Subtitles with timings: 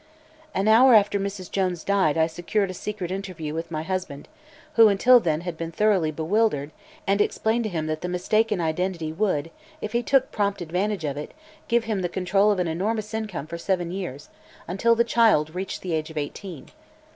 [0.55, 1.51] "An hour after Mrs.
[1.51, 4.27] Jones died I secured a secret interview with my husband,
[4.73, 6.71] who until then had been thoroughly bewildered,
[7.05, 11.03] and explained to him that the mistake in identity would, if he took prompt advantage
[11.03, 11.35] of it,
[11.67, 14.29] give him the control of an enormous income for seven years
[14.67, 16.69] until the child reached the age of eighteen.